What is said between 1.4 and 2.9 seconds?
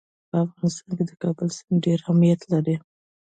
سیند ډېر اهمیت لري.